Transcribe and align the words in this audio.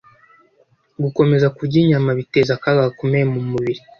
Gukomeza 1.03 1.47
kurya 1.55 1.77
inyama 1.83 2.11
biteza 2.19 2.51
akaga 2.57 2.87
gakomeye 2.89 3.25
mu 3.33 3.41
mubiri 3.49 3.81